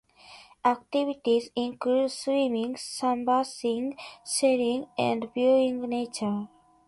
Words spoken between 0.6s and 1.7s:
Activities